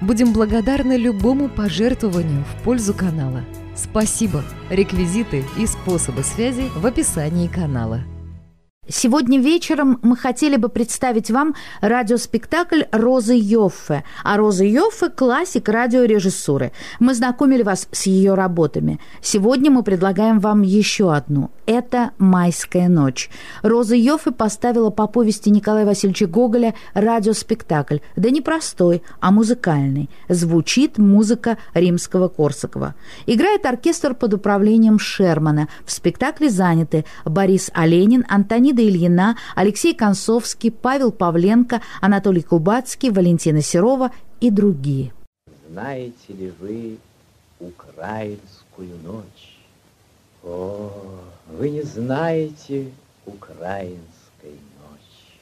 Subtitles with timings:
[0.00, 3.44] Будем благодарны любому пожертвованию в пользу канала.
[3.76, 4.42] Спасибо!
[4.70, 8.00] Реквизиты и способы связи в описании канала.
[8.88, 14.02] Сегодня вечером мы хотели бы представить вам радиоспектакль «Розы Йоффе».
[14.24, 16.72] А Роза Йоффе– классик радиорежиссуры.
[16.98, 18.98] Мы знакомили вас с ее работами.
[19.20, 21.50] Сегодня мы предлагаем вам еще одну.
[21.70, 23.30] Это «Майская ночь».
[23.62, 27.98] Роза Йоффе поставила по повести Николая Васильевича Гоголя радиоспектакль.
[28.16, 30.10] Да не простой, а музыкальный.
[30.28, 32.96] Звучит музыка римского Корсакова.
[33.26, 35.68] Играет оркестр под управлением Шермана.
[35.84, 44.10] В спектакле заняты Борис Оленин, Антонида Ильина, Алексей Концовский, Павел Павленко, Анатолий Кубацкий, Валентина Серова
[44.40, 45.12] и другие.
[45.70, 46.98] Знаете ли вы
[47.60, 49.58] украинскую ночь?
[50.42, 50.90] О,
[51.52, 52.90] вы не знаете
[53.26, 55.40] украинской ночи.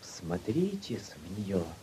[0.00, 1.62] Смотритесь в нее–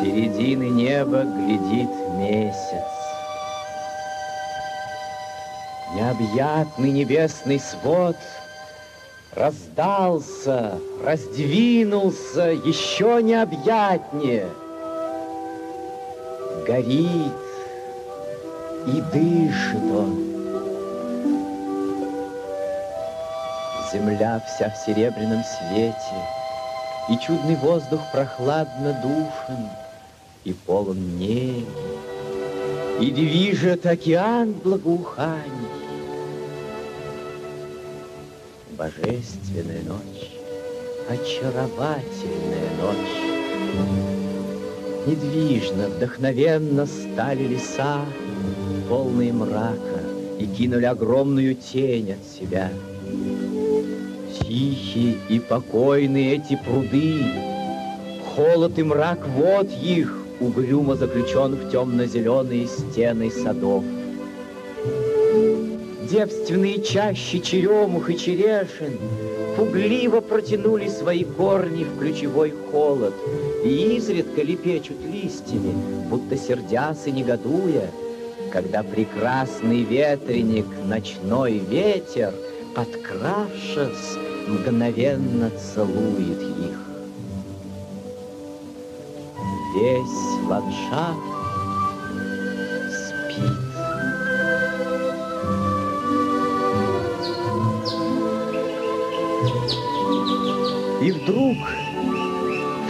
[0.00, 2.84] середины неба глядит месяц.
[5.94, 8.16] Необъятный небесный свод
[9.34, 14.48] раздался, раздвинулся еще необъятнее.
[16.66, 17.32] Горит
[18.86, 20.30] и дышит он.
[23.92, 25.96] Земля вся в серебряном свете,
[27.08, 29.68] И чудный воздух прохладно душен—
[30.44, 31.66] и полон неги,
[33.00, 35.79] И движет океан благоуханий.
[38.80, 40.30] Божественная ночь,
[41.06, 43.12] очаровательная ночь.
[45.06, 48.06] Недвижно, вдохновенно стали леса,
[48.88, 50.00] полные мрака,
[50.38, 52.70] и кинули огромную тень от себя.
[54.38, 57.22] Тихие и покойные эти пруды,
[58.34, 63.84] холод и мрак вот их, угрюмо заключен в темно-зеленые стены садов.
[66.10, 68.98] Девственные чащи черемух и черешин
[69.56, 73.14] пугливо протянули свои корни в ключевой холод
[73.64, 75.72] и изредка лепечут листьями,
[76.08, 77.88] будто сердясь и негодуя,
[78.50, 82.34] когда прекрасный ветреник, ночной ветер,
[82.74, 84.18] подкравшись,
[84.48, 86.78] мгновенно целует их.
[89.76, 91.39] Весь ландшафт
[101.00, 101.56] И вдруг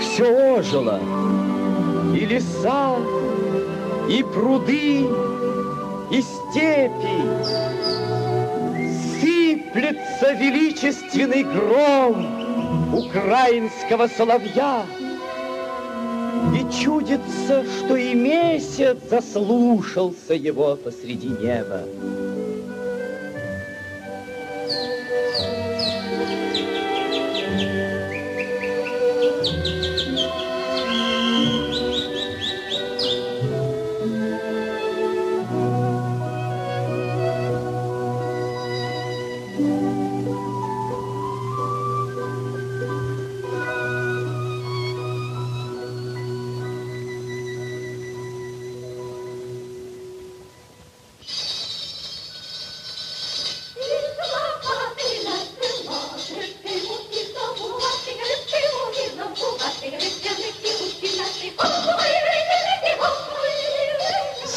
[0.01, 1.01] все ожило,
[2.15, 2.97] и леса,
[4.09, 5.07] и пруды,
[6.11, 7.21] и степи.
[9.21, 14.85] Сыплется величественный гром украинского соловья—
[16.71, 21.83] чудится, что и месяц заслушался его посреди неба.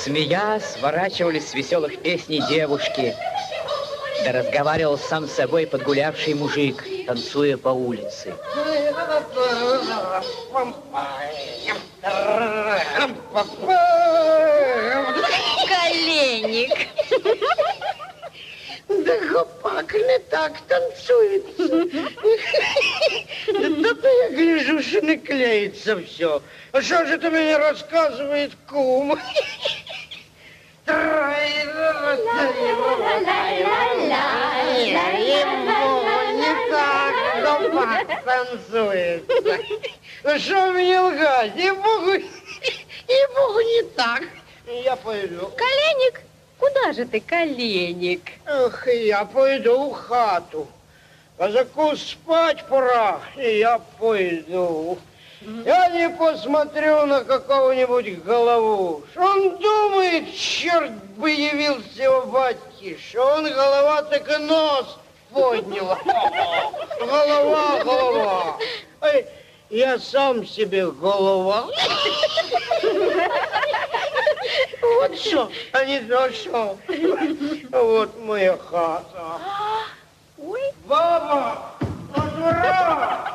[0.03, 3.15] Смея, сворачивались с веселых песней девушки.
[4.25, 8.35] Да разговаривал сам с собой подгулявший мужик, танцуя по улице.
[15.69, 16.89] Коленник.
[18.89, 21.85] Да хопак не так танцуется.
[23.81, 26.41] Да-то я гляжу, что не клеится все.
[26.73, 29.17] А что же ты мне рассказывает кум?
[30.83, 32.89] Строится его,
[35.18, 37.85] ему не так дома
[38.25, 39.59] танцуется.
[40.24, 44.24] Ну что мне лгать, и богу, и богу не так.
[44.68, 45.51] Я пойду.
[45.57, 46.21] Коленник,
[46.57, 48.21] куда же ты, коленник?
[48.45, 50.68] Эх, я пойду в хату.
[51.38, 54.97] Казаку спать пора, и я пойду.
[55.65, 59.03] Я не посмотрю на какого-нибудь голову.
[59.11, 64.97] Что он думает, черт бы явился его батьки, что он голова так и нос
[65.31, 65.97] поднял.
[66.99, 68.57] Голова, голова.
[69.01, 69.25] Ой,
[69.69, 71.65] я сам себе голова.
[74.81, 76.77] Вот что, а не то что.
[77.71, 79.39] Вот моя хата.
[80.37, 81.73] Ой, Баба,
[82.13, 83.33] отвора!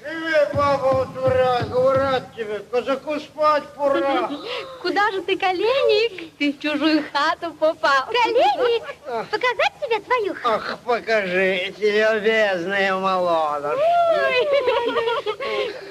[0.00, 0.67] Живи, баба,
[1.00, 4.30] отвора, говорят тебе, казаку спать пора.
[4.82, 6.32] куда же ты, коленник?
[6.38, 8.06] Ты в чужую хату попал.
[8.06, 10.54] Коленник, показать тебе твою хату?
[10.54, 13.80] Ах, покажите, любезная молодость.
[13.80, 14.48] Ой,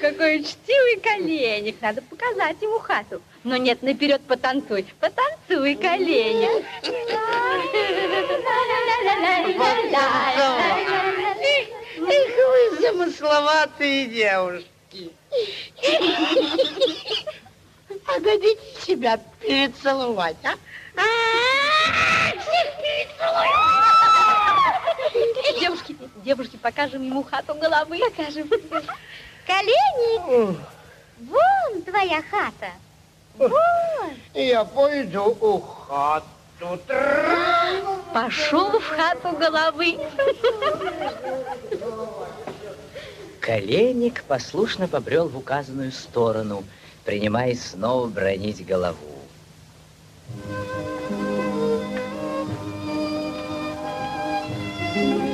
[0.00, 1.80] какой учтивый коленник.
[1.80, 3.22] Надо показать ему хату.
[3.44, 4.86] Но нет, наперед потанцуй.
[5.00, 6.64] Потанцуй, коленник.
[12.00, 14.77] Эх, вы замысловатые девушки.
[18.06, 20.54] А дадите себя перецеловать, а?
[25.60, 28.00] Девушки, девушки, покажем ему хату головы.
[28.00, 28.48] Покажем.
[29.46, 30.58] Коленник,
[31.20, 32.72] вон твоя хата.
[33.36, 34.10] Вон.
[34.34, 36.26] Я пойду у хату.
[38.12, 39.96] Пошел в хату головы.
[43.48, 46.64] Коленник послушно побрел в указанную сторону,
[47.06, 48.98] принимаясь снова бронить голову.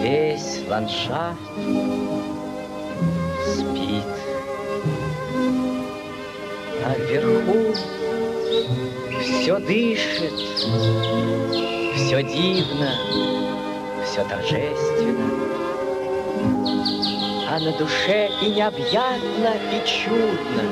[0.00, 1.40] Весь ландшафт
[3.52, 4.04] спит,
[6.84, 7.74] а вверху
[9.22, 10.38] все дышит,
[11.96, 12.94] все дивно,
[14.04, 15.43] все торжественно
[17.54, 20.64] а на душе и необъятно, и чудно.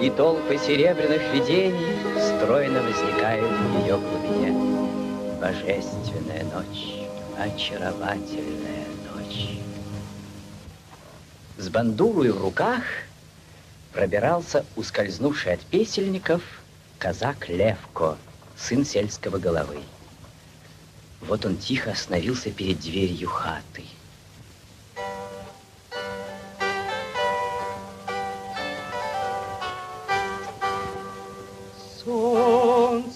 [0.00, 4.52] И толпы серебряных видений стройно возникают в ее глубине.
[5.40, 6.94] Божественная ночь,
[7.36, 9.58] очаровательная ночь.
[11.56, 12.84] С бандурой в руках
[13.92, 16.42] пробирался ускользнувший от песельников
[17.00, 18.16] казак Левко,
[18.56, 19.80] сын сельского головы.
[21.22, 23.82] Вот он тихо остановился перед дверью хаты.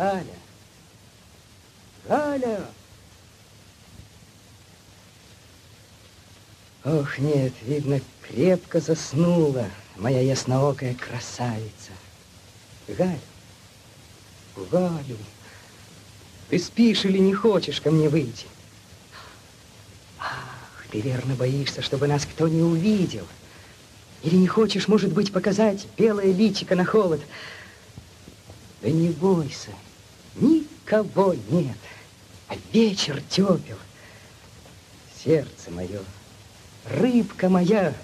[0.00, 0.24] Галя,
[2.08, 2.66] Галя.
[6.84, 11.92] Ох, нет, видно, крепко заснула моя ясноокая красавица.
[12.88, 13.18] Галя,
[14.70, 15.18] Галю,
[16.48, 18.46] ты спишь или не хочешь ко мне выйти?
[20.18, 23.26] Ах, ты верно боишься, чтобы нас кто не увидел.
[24.22, 27.20] Или не хочешь, может быть, показать белое личико на холод?
[28.80, 29.68] Да не бойся,
[30.90, 31.76] никого нет,
[32.48, 33.76] а вечер тепел.
[35.22, 36.00] Сердце мое,
[36.90, 37.94] рыбка моя,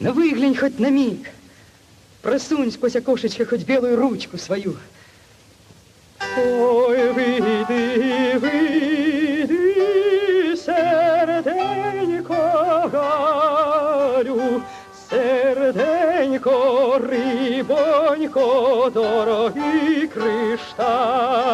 [0.00, 1.30] ну выглянь хоть на миг.
[2.22, 4.76] Просунь сквозь окошечко хоть белую ручку свою.
[6.36, 7.64] Ой, выйди,
[8.40, 8.99] выйди,
[18.30, 21.48] рибонько, дорогий кришталю,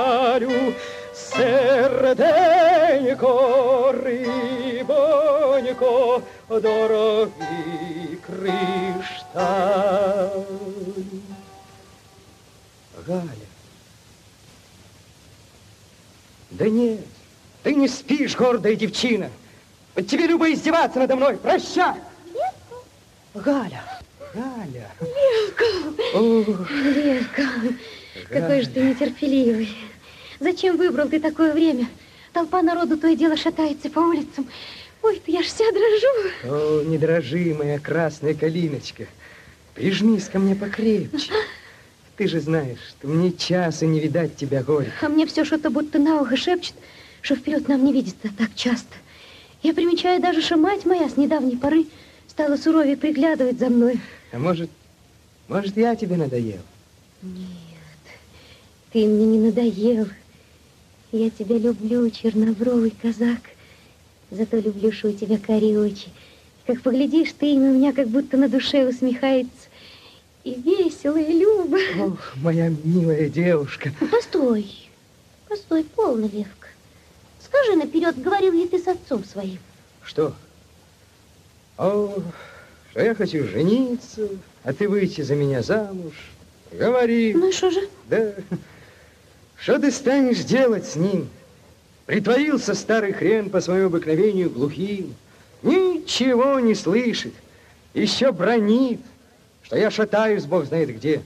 [1.15, 2.13] серденько,
[4.05, 5.03] рибонько,
[6.49, 9.37] дорогий кришталю.
[13.07, 13.29] Галя,
[16.51, 17.07] да нет,
[17.63, 19.31] ты не спишь, гордая девчина.
[19.95, 21.37] Тебе любо издеваться надо мной.
[21.39, 21.95] Прощай.
[23.33, 23.96] Галя,
[24.37, 24.91] Галя.
[26.13, 27.43] Ох, Левка,
[28.29, 29.71] какой же ты нетерпеливый.
[30.41, 31.87] Зачем выбрал ты такое время?
[32.35, 34.47] Толпа народу то и дело шатается по улицам.
[35.03, 36.31] Ой, ты я ж вся дрожу.
[36.45, 39.07] О, не дрожи, моя красная калиночка.
[39.75, 41.33] Прижмись ко мне покрепче.
[42.19, 44.93] Ты же знаешь, что мне часа не видать тебя горько.
[45.01, 46.75] А мне все что-то будто на ухо шепчет,
[47.23, 48.95] что вперед нам не видится так часто.
[49.63, 51.87] Я примечаю даже, что мать моя с недавней поры
[52.37, 53.99] стала суровее приглядывать за мной.
[54.31, 54.69] А может,
[55.49, 56.61] может, я тебе надоел?
[57.23, 57.39] Нет,
[58.93, 60.07] ты мне не надоел.
[61.13, 63.41] Я тебя люблю, чернобровый казак.
[64.31, 66.09] Зато люблю, что у тебя карие очи.
[66.67, 69.71] Как поглядишь ты, и у меня как будто на душе усмехается.
[70.45, 71.79] И весело, и любо.
[71.99, 73.93] Ох, моя милая девушка.
[73.99, 74.71] Ну, постой,
[75.49, 76.69] постой, полно, Левка.
[77.43, 79.59] Скажи наперед, говорил ли ты с отцом своим?
[80.03, 80.35] Что?
[81.79, 82.23] О,
[82.91, 84.29] что я хочу жениться,
[84.65, 86.15] а ты выйти за меня замуж.
[86.73, 87.35] Говори.
[87.35, 87.89] Ну и что же?
[88.09, 88.33] Да.
[89.59, 91.29] Что ты станешь делать с ним?
[92.07, 95.15] Притворился старый хрен по своему обыкновению глухим.
[95.63, 97.35] Ничего не слышит.
[97.95, 99.01] Еще бронит,
[99.63, 101.23] что я шатаюсь, бог знает где.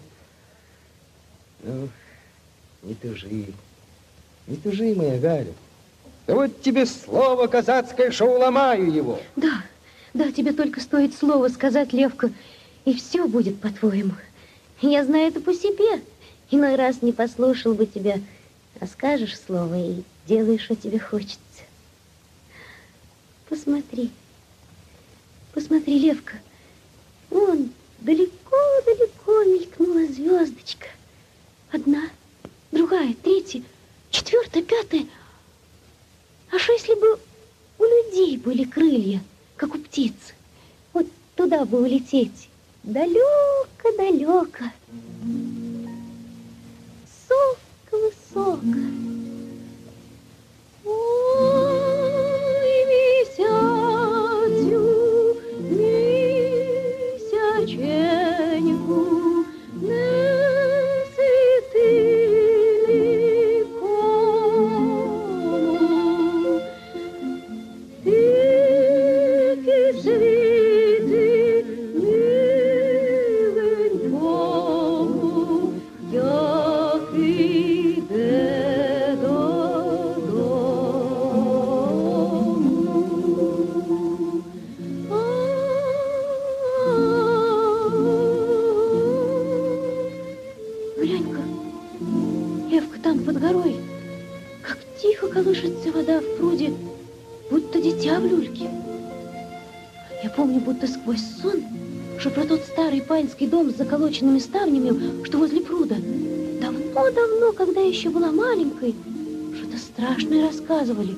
[1.63, 1.89] Ну,
[2.83, 3.47] не тужи,
[4.47, 5.53] не тужи, моя Галя.
[6.27, 9.21] Да вот тебе слово казацкое, что уломаю его.
[9.37, 9.65] Да,
[10.13, 12.33] да, тебе только стоит слово сказать, Левка,
[12.85, 14.15] и все будет по-твоему.
[14.81, 16.03] Я знаю это по себе.
[16.51, 18.19] Иной раз не послушал бы тебя,
[18.81, 21.39] а скажешь слово и делаешь, что тебе хочется.
[23.49, 24.11] Посмотри,
[25.53, 26.35] посмотри, Левка,
[27.31, 30.87] вон далеко-далеко мелькнула звездочка.
[31.71, 32.09] Одна,
[32.73, 33.63] другая, третья,
[34.11, 35.07] четвертая, пятая.
[36.51, 37.19] А что если бы
[37.79, 39.21] у людей были крылья,
[39.61, 40.15] как у птиц?
[40.95, 42.49] Вот туда бы улететь,
[42.83, 44.65] далеко-далеко.
[47.29, 48.57] Высоко-высоко.
[110.11, 111.15] Страшное рассказывали.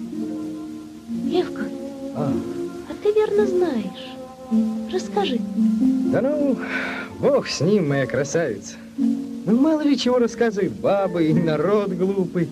[1.26, 1.64] Левка,
[2.14, 2.32] А,
[2.90, 4.92] а ты верно знаешь.
[4.92, 5.38] Расскажи.
[6.12, 6.58] да ну,
[7.18, 8.74] бог с ним, моя красавица.
[8.98, 12.48] Ну, мало ли чего рассказывают бабы и народ глупый.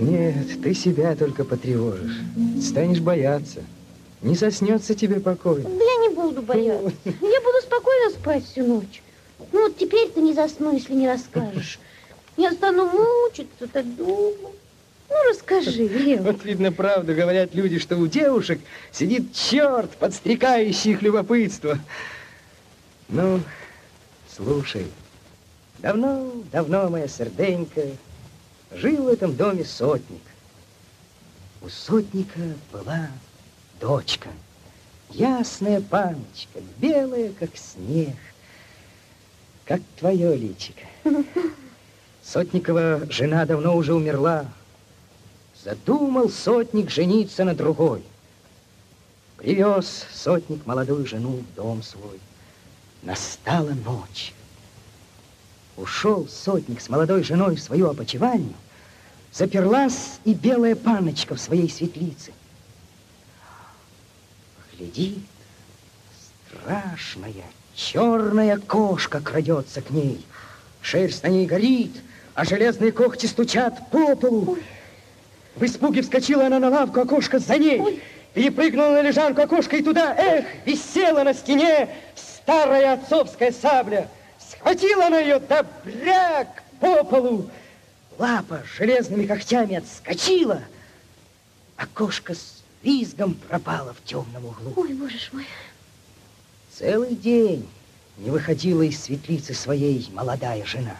[0.00, 2.20] Нет, ты себя только потревожишь.
[2.60, 3.60] Станешь бояться.
[4.22, 5.62] Не соснется тебе покой.
[5.62, 6.92] Да я не буду бояться.
[7.04, 9.02] Я буду спокойно спать всю ночь.
[9.52, 11.78] Ну вот теперь ты не засну, если не расскажешь.
[12.36, 14.34] Я стану мучиться, так думаю.
[15.08, 16.20] Ну, расскажи, Лев.
[16.22, 18.60] Вот видно, правду говорят люди, что у девушек
[18.90, 21.78] сидит черт, подстрекающий их любопытство.
[23.08, 23.40] Ну,
[24.34, 24.86] слушай,
[25.78, 27.82] давно, давно, моя серденька,
[28.72, 30.22] жил в этом доме сотник.
[31.62, 32.40] У сотника
[32.72, 33.08] была
[33.80, 34.28] дочка,
[35.10, 38.16] ясная паночка, белая, как снег,
[39.64, 40.82] как твое личико.
[42.22, 44.46] Сотникова жена давно уже умерла,
[45.66, 48.04] Задумал сотник жениться на другой.
[49.36, 52.20] Привез сотник молодую жену в дом свой.
[53.02, 54.32] Настала ночь.
[55.76, 58.54] Ушел сотник с молодой женой в свою опочивальню,
[59.32, 62.32] заперлась и белая паночка в своей светлице.
[64.78, 65.18] Глядит,
[66.48, 67.44] страшная,
[67.74, 70.24] черная кошка крадется к ней.
[70.80, 71.96] Шерсть на ней горит,
[72.34, 74.58] а железные когти стучат по полу.
[75.56, 77.80] В испуге вскочила она на лавку, окошко за ней.
[77.80, 78.02] Ой.
[78.34, 84.08] Перепрыгнула на лежанку окошко и туда, эх, висела на стене старая отцовская сабля.
[84.38, 87.50] Схватила она ее, да бряк по полу.
[88.18, 90.62] Лапа железными когтями отскочила.
[91.76, 94.74] Окошко с визгом пропало в темном углу.
[94.76, 95.46] Ой, боже мой.
[96.70, 97.66] Целый день
[98.18, 100.96] не выходила из светлицы своей молодая жена.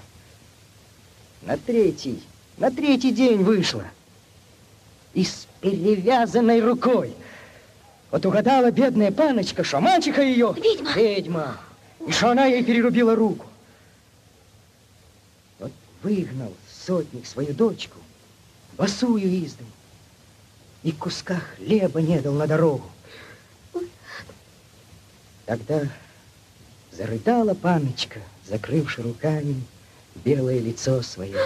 [1.43, 2.23] На третий,
[2.57, 3.85] на третий день вышла.
[5.17, 7.15] И с перевязанной рукой.
[8.11, 10.55] Вот угадала бедная паночка, что мальчика ее...
[10.55, 10.93] Ведьма.
[10.93, 11.61] Ведьма.
[12.07, 13.47] И что она ей перерубила руку.
[15.59, 17.97] Вот выгнал сотник свою дочку,
[18.77, 19.71] босую из дому,
[20.83, 22.89] и куска хлеба не дал на дорогу.
[25.47, 25.89] Тогда
[26.93, 29.63] зарыдала паночка, закрывши руками
[30.15, 31.39] белое лицо свое.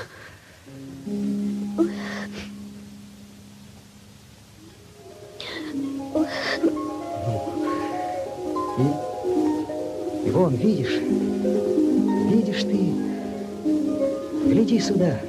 [8.78, 10.98] И, и вон, видишь,
[12.30, 12.92] видишь ты,
[14.46, 15.20] гляди сюда.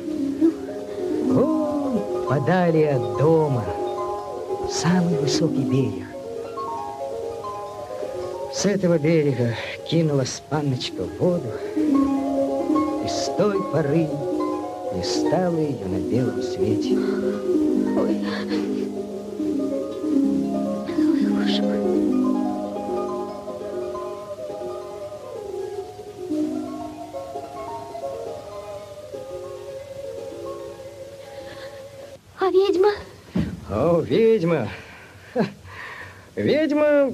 [1.26, 3.66] Вон, подали от дома,
[4.70, 6.08] самый высокий берег.
[8.54, 9.56] С этого берега
[9.88, 14.08] кинулась панночка в воду, и с той поры
[14.94, 16.98] не стало ее на белом свете.
[34.03, 34.70] Ведьма!
[36.36, 37.13] Ведьма...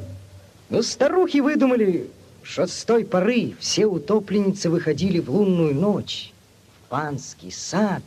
[0.70, 2.10] Ну, старухи выдумали,
[2.44, 6.34] что с той поры все утопленницы выходили в лунную ночь
[6.80, 8.04] в панский сад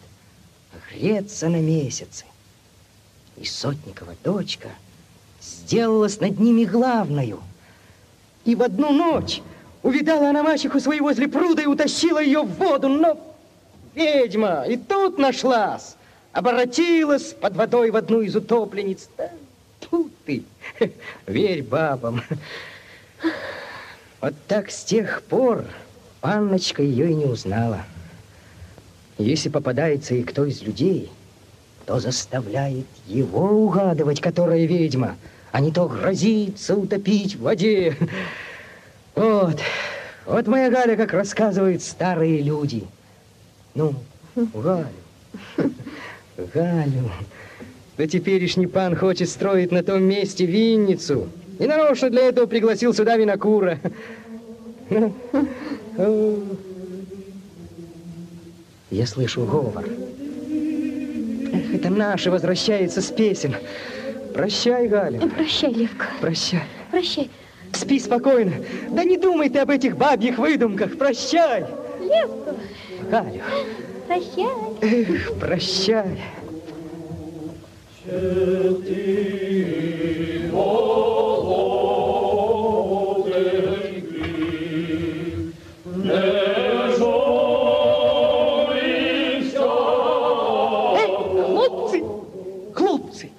[0.91, 2.25] греться на месяце.
[3.37, 4.69] И Сотникова дочка
[5.41, 7.41] сделалась над ними главною.
[8.45, 9.41] И в одну ночь
[9.83, 13.19] увидала она мачеху свою возле пруда и утащила ее в воду, но
[13.95, 15.97] ведьма и тут нашлась,
[16.33, 19.09] оборотилась под водой в одну из утопленниц.
[19.17, 19.31] Да,
[19.81, 20.45] тьфу ты,
[21.27, 22.23] верь бабам.
[24.21, 25.65] Вот так с тех пор
[26.21, 27.85] панночка ее и не узнала.
[29.19, 31.11] Если попадается ей кто из людей,
[31.87, 35.17] то заставляет его угадывать, которая ведьма,
[35.53, 37.97] а не то грозится утопить в воде.
[39.15, 39.59] Вот,
[40.25, 42.87] вот моя Галя, как рассказывают старые люди.
[43.75, 43.95] Ну,
[44.37, 44.87] Галю,
[46.55, 47.11] Галю,
[47.97, 51.29] да теперешний пан хочет строить на том месте винницу.
[51.59, 53.79] И нарочно для этого пригласил сюда винокура.
[58.91, 59.85] Я слышу говор.
[61.53, 63.55] Эх, это наши возвращается с песен.
[64.35, 65.21] Прощай, Галя.
[65.21, 66.07] Прощай, Левка.
[66.21, 66.63] Прощай.
[66.91, 67.31] Прощай.
[67.73, 68.53] Спи спокойно.
[68.91, 70.97] Да не думай ты об этих бабьих выдумках.
[70.97, 71.67] Прощай.
[72.01, 72.57] Левка.
[73.11, 73.43] Галю.
[74.11, 74.45] Прощай.
[74.83, 76.19] Эх, прощай.
[90.97, 91.07] Эй,
[91.47, 92.03] хлопцы!
[92.75, 93.31] Хлопцы!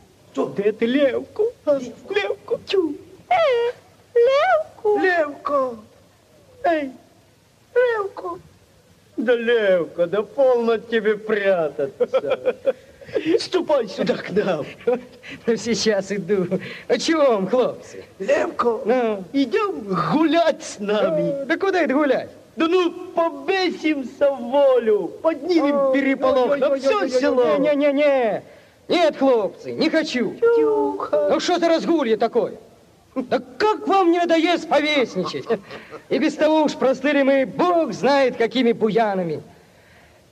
[0.56, 0.88] Де ти?
[0.88, 1.44] Левку!
[2.66, 2.94] Чу!
[3.30, 3.74] Э,
[4.16, 5.00] Левку.
[5.00, 5.76] Левко!
[6.64, 6.92] Эй,
[7.76, 8.38] Левко!
[9.22, 12.56] Да, Левка, да полно тебе прятаться.
[13.40, 14.66] Ступай сюда к нам.
[15.46, 16.48] Ну, сейчас иду.
[16.88, 18.04] О чем, хлопцы?
[18.20, 19.82] Левко, Ну, идем
[20.14, 21.46] гулять с нами.
[21.46, 22.30] да куда это гулять?
[22.56, 27.58] Да ну, побесимся в волю, поднимем переполох на все село.
[27.58, 28.44] Не-не-не.
[28.88, 30.34] Нет, хлопцы, не хочу.
[30.58, 31.30] Тюха.
[31.30, 32.56] Ну что за разгулье такое?
[33.15, 35.45] Да как вам не надоест повесничать?
[36.10, 39.41] И без того уж простыли мы, бог знает, какими буянами.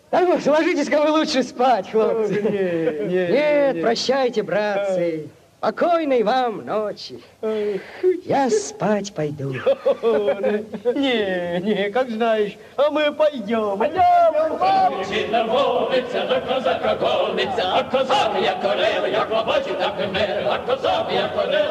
[0.09, 2.41] Так вот, ложитесь-ка вы лучше спать, хлопцы.
[2.41, 3.81] Не, не, Нет, не.
[3.81, 5.29] прощайте, братцы.
[5.59, 7.19] Покойной вам ночи.
[8.23, 9.51] Я спать пойду.
[10.95, 13.77] Не, не, как знаешь, а мы пойдем.
[13.77, 14.57] Пойдем,
[16.47, 21.68] козака гониться, а козак як орел, як побачив, так і мер, а козак як орел,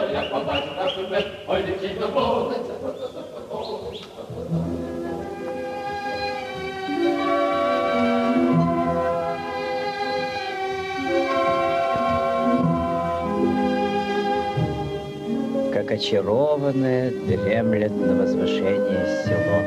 [15.98, 19.60] очарованное дремлет на возвышении село.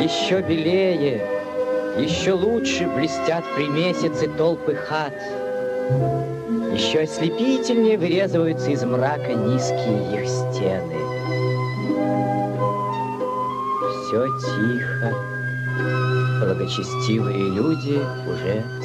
[0.00, 1.20] Еще белее,
[1.98, 5.12] еще лучше блестят при месяце толпы хат.
[6.72, 10.96] Еще ослепительнее вырезываются из мрака низкие их стены.
[14.06, 15.14] Все тихо,
[16.40, 18.81] благочестивые люди уже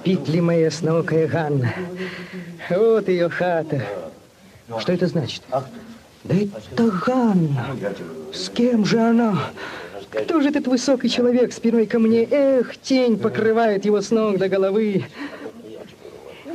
[0.00, 1.74] Спит ли моя ясноокая Ганна?
[2.70, 3.82] Вот ее хата.
[4.78, 5.42] Что это значит?
[5.50, 7.76] Да это Ганна.
[8.32, 9.50] С кем же она?
[10.10, 12.26] Кто же этот высокий человек спиной ко мне?
[12.30, 15.04] Эх, тень покрывает его с ног до головы.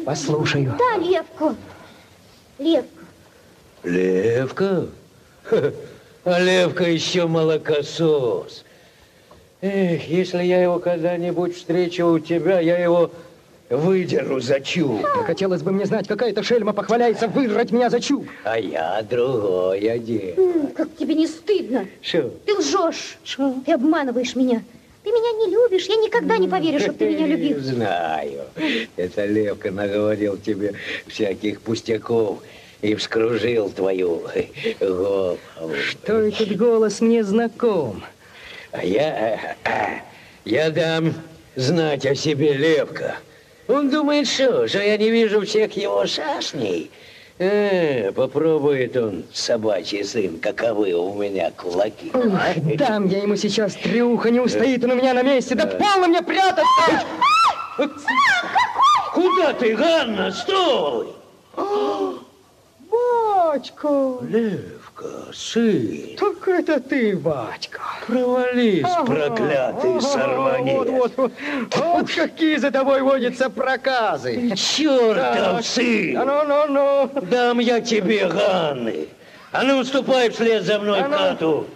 [0.05, 0.75] Послушаю.
[0.79, 0.97] Да.
[0.97, 1.55] Левку.
[3.84, 4.88] Левка?
[5.43, 5.71] Ха,
[6.23, 8.65] А Левка еще молокосос.
[9.62, 13.12] Эх, если я его когда-нибудь встречу у тебя, я его
[13.69, 15.04] выдеру за чуб.
[15.25, 18.28] Хотелось бы мне знать, какая-то шельма похваляется выдрать меня за чуб.
[18.43, 20.67] А я другое дело.
[20.75, 21.88] Как тебе не стыдно?
[22.01, 22.30] Шо?
[22.45, 23.17] Ты лжешь.
[23.65, 24.63] Ты обманываешь меня.
[25.04, 25.86] Ты меня не любишь.
[25.88, 27.60] Я никогда не поверю, что ты меня любил.
[27.60, 28.45] Знаю.
[28.95, 30.73] Это Левка наговорил тебе
[31.08, 32.39] всяких пустяков
[32.82, 34.23] и вскружил твою
[34.80, 35.38] голову.
[35.89, 38.04] Что этот голос мне знаком?
[38.71, 39.99] А я, э,
[40.43, 41.13] я дам
[41.56, 43.17] знать о себе Левка.
[43.67, 46.91] Он думает, что, что я не вижу всех его шашней.
[47.38, 52.12] Э, попробует он, собачий сын, каковы у меня кулаки.
[52.13, 55.56] Ох, дам я ему сейчас трюха, не устоит он у меня на месте.
[55.56, 56.63] Да полно мне прятаться!
[59.13, 60.32] Куда ты, Ганна?
[60.32, 61.08] Стой!
[62.89, 64.19] Батька!
[64.95, 67.81] Левка, сын, Так это ты, батька.
[68.08, 70.75] провались, Ага, проклятый ага, сорванец.
[70.75, 71.31] Вот, вот, вот.
[71.75, 74.51] Вот какие за тобой водятся проказы.
[74.55, 76.13] Чертов сын!
[76.13, 76.67] Да ну, ну,
[77.13, 77.21] ну.
[77.21, 79.08] Дам я тебе, Ганны.
[79.51, 81.17] А ну, ступай вслед за мной А в ну.
[81.17, 81.67] хату.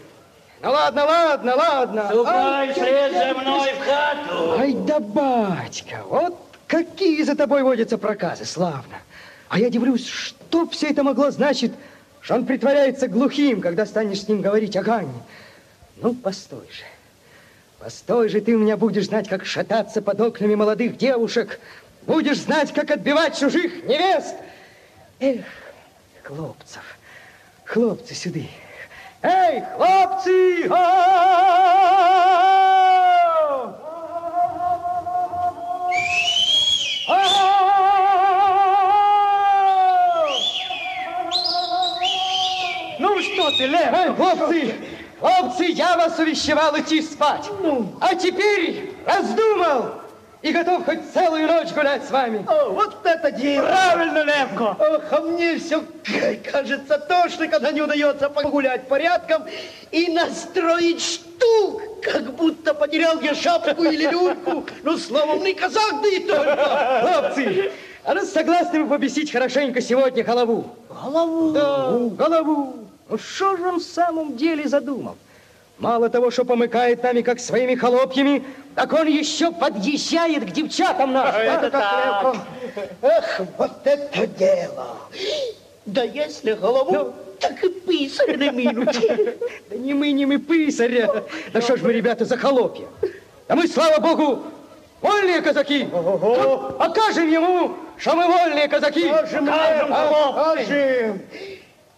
[0.62, 2.06] Ну ладно, ладно, ладно.
[2.10, 4.60] Ступай Ай, вслед за мной в хату.
[4.60, 6.36] Ай да, батька, вот
[6.68, 8.98] какие за тобой водятся проказы, славно.
[9.48, 11.72] А я дивлюсь, что все это могло значить,
[12.22, 15.22] что он притворяется глухим, когда станешь с ним говорить о Ганне.
[15.98, 16.84] Ну, постой же.
[17.80, 21.60] Постой же, ты у меня будешь знать, как шататься под окнами молодых девушек.
[22.04, 24.36] Будешь знать, как отбивать чужих невест.
[25.20, 25.46] Эх,
[26.24, 26.84] хлопцев,
[27.66, 28.42] хлопцы сюда.
[29.22, 30.68] Эй, хлопцы!
[30.70, 31.69] А!
[43.66, 44.16] Лев?
[44.16, 44.76] Хлопцы,
[45.20, 47.50] хлопцы, я вас увещевал идти спать.
[48.02, 50.00] А теперь раздумал
[50.42, 52.46] и готов хоть целую ночь гулять с вами.
[52.48, 53.66] О, вот это дело!
[53.68, 54.76] Правильно, Левко.
[54.80, 55.84] Ох, а мне все
[56.52, 59.44] кажется тошно, когда не удается погулять порядком
[59.92, 64.66] и настроить штук, как будто потерял я шапку или люльку.
[64.84, 67.02] Ну, словом, не казак, да и только.
[67.02, 67.72] Хлопцы,
[68.06, 70.76] а ну согласны вы побесить хорошенько сегодня голову?
[70.90, 71.52] Голову.
[71.52, 72.89] Да, голову.
[73.10, 75.16] Ну что же он в самом деле задумал?
[75.80, 78.44] Мало того, что помыкает нами, как своими холопьями,
[78.76, 81.40] так он еще подъезжает к девчатам нашим.
[81.42, 82.36] Это так.
[83.02, 84.98] Эх, вот это дело.
[85.86, 87.14] Да если голову, Ну.
[87.40, 88.90] так и писарь на минут.
[89.70, 91.24] Да не мы, не мы писаря.
[91.54, 92.86] Да что ж мы, ребята, за холопья?
[93.48, 94.44] Да мы, слава богу,
[95.02, 95.88] вольные казаки.
[96.78, 99.10] Окажем ему, что мы вольные казаки.
[99.10, 99.94] Кажем, Окажем,
[100.36, 100.56] а.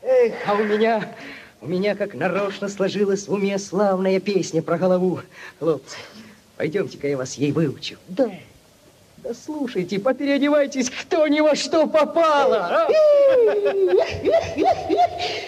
[0.03, 1.13] Эх, А у меня,
[1.61, 5.21] у меня как нарочно сложилась в уме славная песня про голову.
[5.59, 5.97] Хлопцы,
[6.57, 7.97] пойдемте-ка я вас ей выучу.
[8.07, 8.31] да.
[9.17, 12.87] Да слушайте, попереодевайтесь, кто ни во что попало.
[12.87, 12.89] а?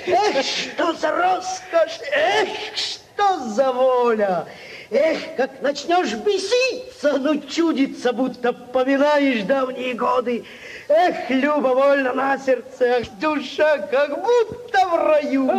[0.05, 1.99] Эх, что за роскошь!
[2.11, 4.45] Эх, что за воля!
[4.91, 10.45] Эх, как начнешь беситься, ну чудится, будто поминаешь давние годы.
[10.89, 15.49] Эх, любовольно на сердце, душа как будто в раю.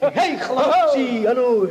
[0.00, 1.68] Эй, хлопцы, а ну!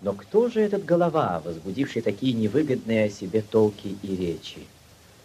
[0.00, 4.60] Но кто же этот голова, возбудивший такие невыгодные о себе толки и речи?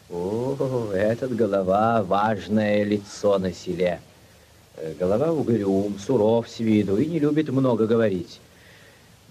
[0.09, 4.01] О, этот голова— важное лицо на селе.
[4.75, 8.41] Э, Голова угрюм, суров с виду и не любит много говорить.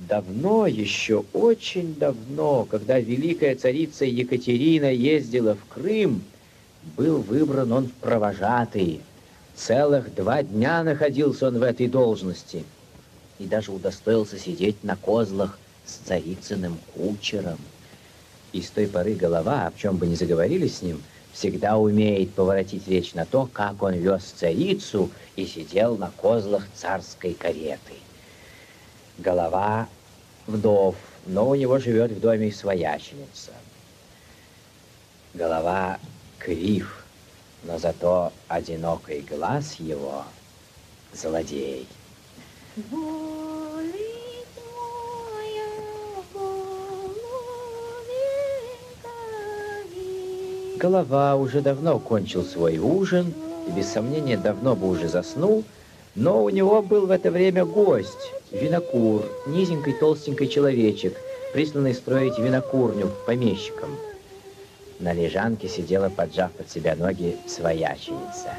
[0.08, 6.22] Давно, еще очень давно, когда великая царица Екатерина ездила в Крым,
[6.96, 9.00] был выбран он в провожатые.
[9.54, 12.64] Целых два дня находился он в этой должности
[13.38, 17.58] и даже удостоился сидеть на козлах с царицыным кучером.
[18.54, 21.02] И с той поры голова, о чем бы ни заговорили с ним,
[21.34, 27.34] всегда умеет поворотить речь на то, как он вез царицу и сидел на козлах царской
[27.34, 27.92] кареты.
[29.20, 29.86] Голова
[30.46, 33.52] вдов, но у него живет в доме свояченица.
[35.34, 35.98] Голова
[36.38, 37.04] крив,
[37.64, 40.24] но зато одинокий глаз его
[41.12, 41.86] злодей.
[50.78, 53.34] Голова уже давно кончил свой ужин
[53.68, 55.62] и, без сомнения, давно бы уже заснул,
[56.14, 61.16] Но у него был в это время гость, винокур, низенький толстенький человечек,
[61.52, 63.96] присланный строить винокурню помещикам.
[64.98, 68.54] На лежанке сидела, поджав под себя ноги, свояченица.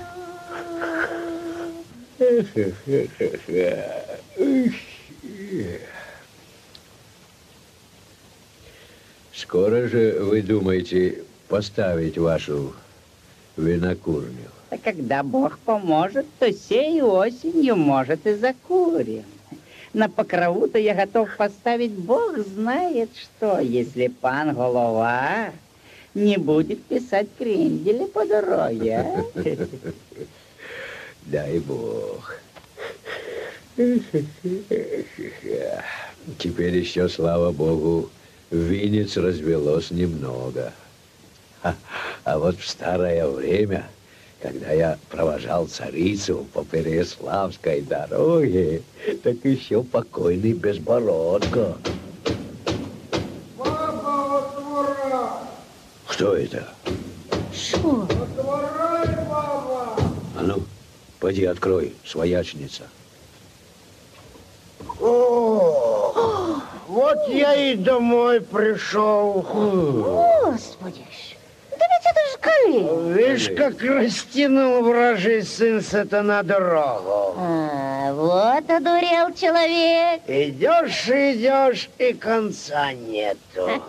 [9.34, 12.74] Скоро же вы думаете поставить вашу
[13.62, 14.50] винокурню?
[14.70, 19.24] А когда Бог поможет, то сей осенью, может, и закурим.
[19.94, 25.52] На покрову-то я готов поставить, Бог знает что, если пан Голова
[26.14, 29.00] не будет писать крендели по дороге.
[29.00, 29.26] а?
[31.26, 32.36] Дай Бог.
[36.38, 38.10] Теперь еще, слава Богу,
[38.50, 40.72] винец развелось немного.
[41.64, 41.76] А,
[42.24, 43.88] а вот в старое время,
[44.42, 48.84] когда я провожал царицу по Переяславской дороге,
[49.24, 51.78] так еще покойный Безбородко.
[56.08, 56.68] Кто это?
[57.52, 58.04] Что?
[58.04, 59.96] Отворай, папа!
[60.38, 60.62] А ну,
[61.20, 62.84] поди открой, своячница.
[65.00, 69.42] О, вот я и домой пришел.
[69.42, 71.04] Господи
[72.42, 73.14] колени.
[73.14, 77.36] Видишь, как растянул вражий сын сатана дорогу.
[77.38, 80.22] А, вот одурел человек.
[80.28, 83.82] Идешь, идешь, и конца нету.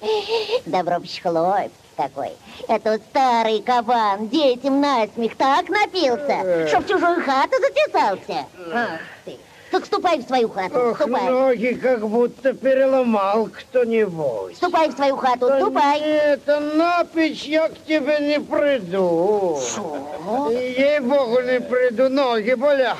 [0.66, 2.32] Добро хлопь какой.
[2.68, 8.46] Это старый кабан детям насмех так напился, чтоб в чужую хату затесался.
[8.72, 9.36] Ах ты.
[9.84, 11.28] Ступай в свою хату, Ох, ступай.
[11.30, 14.56] ноги как будто переломал кто-нибудь.
[14.56, 16.00] Ступай в свою хату, Да ступай.
[16.00, 19.60] Нет, на печь я к тебе не приду.
[19.74, 20.50] Шо?
[20.50, 22.96] Ей-богу, не приду, ноги болят.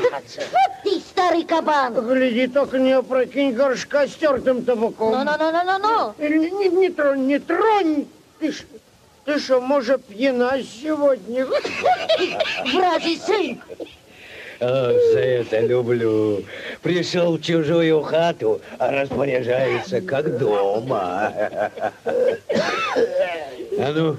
[0.85, 1.95] Ты, старый кабан.
[1.95, 5.13] Гляди, только не опрокинь горшка с тертым табаком.
[5.13, 6.15] Ну-ну-ну-ну-ну-ну.
[6.19, 8.07] Не, не, не тронь, не тронь.
[8.39, 8.63] Ты ж,
[9.25, 11.47] ты что, может, пьяна сегодня?
[12.73, 13.61] Вражий сын.
[14.61, 16.43] Ах, за это люблю.
[16.83, 21.33] Пришел в чужую хату, а распоряжается как дома.
[23.79, 24.17] А ну,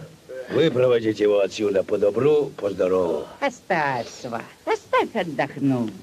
[0.49, 3.25] выпроводите его отсюда по добру, по здорову.
[3.39, 5.93] Оставь, сват, оставь отдохнуть.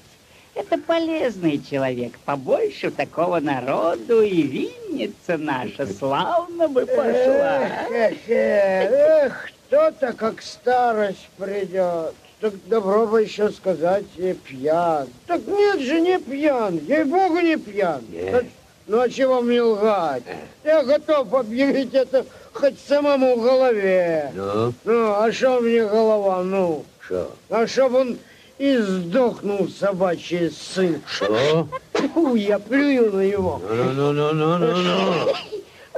[0.55, 2.18] Это полезный человек.
[2.25, 7.62] Побольше такого народу и винница наша славно бы пошла.
[7.90, 12.14] Эх, эх, эх, кто-то как старость придет.
[12.44, 15.09] Так добро бы еще сказать, и пьян.
[15.26, 18.02] Так нет же, не пьян, ей-богу, не пьян.
[18.11, 18.44] Нет.
[18.87, 20.24] Ну, а чего мне лгать?
[20.62, 24.30] Я готов объявить это хоть самому в голове.
[24.35, 26.85] Ну, Ну, а что мне голова, ну?
[27.07, 27.33] что?
[27.48, 28.18] А чтоб он
[28.59, 31.00] и сдохнул, собачий сын.
[31.07, 31.66] Что?
[31.94, 33.62] Фу, я плюю на него.
[33.66, 35.33] Ну-ну-ну-ну-ну-ну.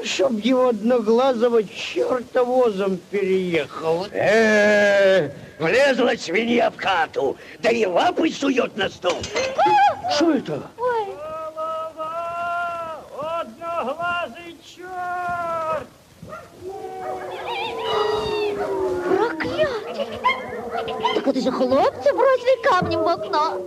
[0.04, 4.06] Чтоб его одноглазого черта возом переехал.
[4.12, 9.18] Э, влезла свинья в хату, да и лапы сует на стол.
[10.14, 10.62] Что это?
[13.18, 15.86] Одноглазый черт!
[19.16, 20.20] Проклятие!
[21.14, 23.58] Так это же хлопцы бросили камнем в окно.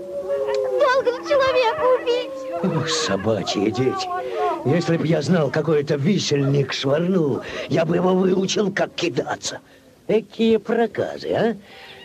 [0.80, 2.76] Долго ли человека убить?
[2.78, 4.08] Ох, собачьи дети.
[4.66, 9.60] Если б я знал, какой это висельник швырнул, я бы его выучил, как кидаться.
[10.10, 11.56] Какие проказы, а?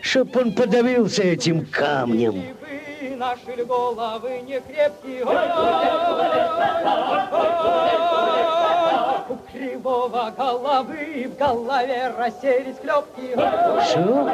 [0.03, 2.55] Чтоб он подавился этим камнем.
[3.17, 5.23] Наши головы не крепкие.
[9.55, 13.31] Кривого головы в голове расселись клепки.
[13.89, 14.29] Что?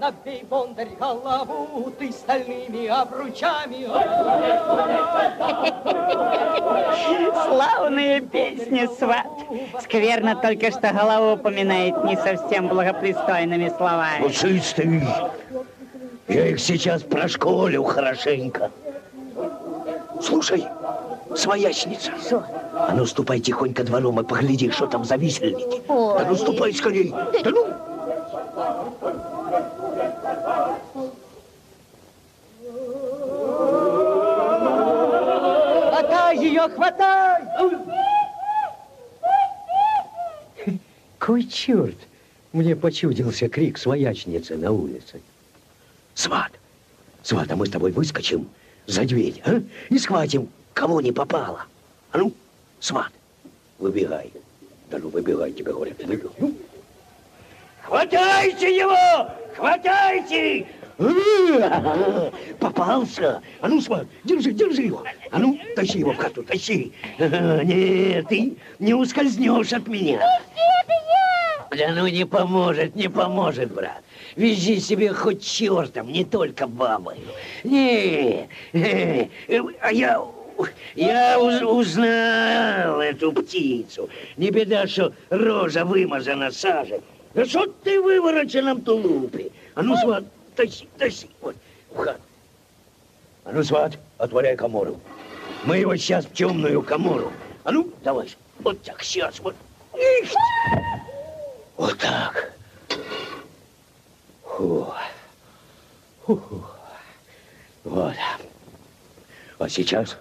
[0.00, 3.86] Набей, бондарь, голову ты стальными обручами.
[7.46, 9.26] Славная песня, сват.
[9.82, 14.28] Скверно только, что голову упоминает не совсем благопристойными словами.
[14.76, 15.02] Ты.
[16.28, 18.70] Я их сейчас прошколю хорошенько.
[20.22, 20.66] Слушай,
[21.36, 22.12] своячница.
[22.20, 22.44] Что?
[22.72, 25.82] А ну, ступай тихонько двором и погляди, что там за висельники.
[25.88, 26.18] Ой.
[26.18, 27.10] Да ну, ступай скорей.
[27.10, 27.66] Да ну.
[35.90, 37.42] Хватай ее, хватай!
[41.18, 41.96] Кой черт!
[42.52, 45.20] Мне почудился крик своячницы на улице.
[46.14, 46.50] Сват!
[47.22, 48.48] Сват, а мы с тобой выскочим
[48.86, 49.62] за дверь, а?
[49.88, 50.48] И схватим,
[50.80, 51.66] кого не попало.
[52.10, 52.32] А ну,
[52.80, 53.12] сват,
[53.78, 54.32] выбегай.
[54.90, 55.98] Да ну, выбегай, тебе говорят.
[56.38, 56.54] Ну,
[57.82, 59.30] Хватайте его!
[59.56, 60.66] Хватайте!
[62.58, 63.42] Попался!
[63.60, 65.04] А ну, смотри, держи, держи его!
[65.30, 66.92] А ну, тащи его в хату, тащи!
[67.18, 70.20] Нет, ты не ускользнешь от меня!
[71.76, 74.02] Да ну не поможет, не поможет, брат.
[74.34, 77.16] Вези себе хоть чертом, не только бабой.
[77.64, 78.48] Не,
[79.80, 80.20] а я,
[80.94, 84.08] я уз, узнал эту птицу.
[84.36, 87.00] Не беда, что рожа вымазана сажей.
[87.34, 89.50] Да что ты вывороченном тулупе?
[89.74, 90.24] А ну, сват,
[90.56, 91.56] тащи, тащи, вот,
[91.90, 92.16] в.
[93.44, 95.00] А ну, сват, отворяй комору.
[95.64, 97.32] Мы его сейчас в темную комору.
[97.64, 98.28] А ну, давай,
[98.60, 99.54] вот так, сейчас, вот.
[99.94, 100.30] Их!
[101.76, 102.52] Вот так.
[104.44, 104.92] Фу.
[106.26, 106.64] Фу.
[107.84, 108.14] Вот.
[109.58, 110.16] А сейчас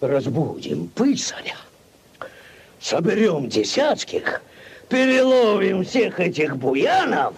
[0.00, 1.56] разбудим писаря.
[2.80, 4.42] Соберем десятских,
[4.88, 7.34] переловим всех этих буянов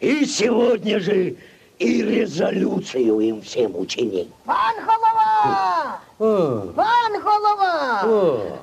[0.00, 1.36] и сегодня же
[1.78, 4.32] и резолюцию им всем учиним.
[4.44, 6.00] Пан голова!
[6.18, 8.58] Пан голова!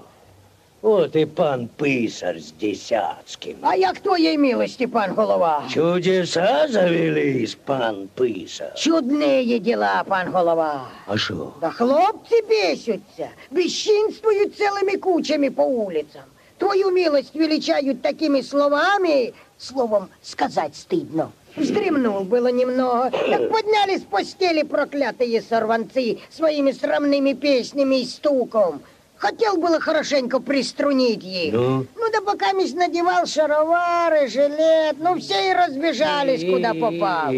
[0.82, 3.56] о, вот и пан писарь с десятским.
[3.62, 5.62] А як твоєї милості, пан голова?
[5.74, 8.72] Чудеса завелись, пан писар.
[8.76, 10.88] Чудные дела, пан голова.
[11.06, 11.52] А що?
[11.60, 16.22] Да хлопці бесятся, бесчинствуют целыми кучами по улицам.
[16.58, 21.30] Твою милость величают такими словами, словом сказать стыдно.
[21.56, 28.80] Вздремнул было немного, так подняли с постели проклятые сорванцы своими срамными песнями и стуком.
[29.23, 31.53] Хотел было хорошенько приструнить их.
[31.53, 31.87] Ну?
[31.95, 37.31] Ну да пока мисс надевал шаровары, жилет, ну все и разбежались, куда попал.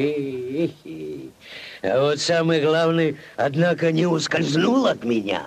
[1.84, 5.45] А вот самый главный, однако, не ускользнул от меня.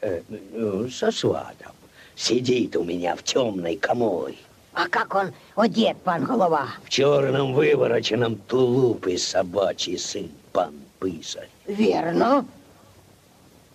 [0.00, 1.70] Э, ну, со сватом.
[2.16, 4.34] Сидит у меня в темной коморе.
[4.74, 6.66] А как он одет, пан голова?
[6.84, 11.48] В черном вывороченном тулупе собачий сын, пан писарь.
[11.68, 12.44] Верно.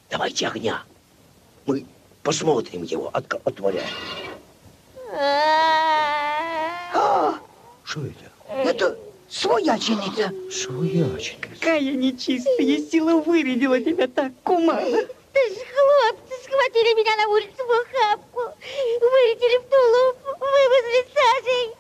[0.10, 0.84] Давайте огня.
[1.66, 1.86] Мы
[2.24, 3.88] посмотрим его, Отк- отворяем.
[7.84, 8.32] Что это?
[8.50, 8.98] Это
[9.30, 10.32] свояченица.
[10.52, 11.50] Своячник.
[11.60, 14.76] Какая нечистая сила вырядила тебя так, кума.
[14.80, 18.40] Ты ж хлопцы схватили меня на улице в охапку,
[19.02, 21.76] вылетели в тулуп, вывезли сажей.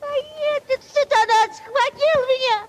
[0.00, 2.66] А этот сатана схватил меня.